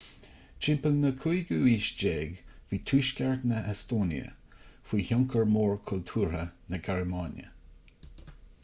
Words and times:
timpeall 0.67 0.95
na 1.01 1.09
15ú 1.23 1.57
haoise 1.65 2.13
bhí 2.71 2.79
tuaisceart 2.93 3.45
na 3.51 3.61
heastóine 3.67 4.23
faoi 4.93 5.05
thionchar 5.11 5.47
mór 5.57 5.77
cultúrtha 5.93 6.43
na 6.73 6.81
gearmáine 6.91 7.49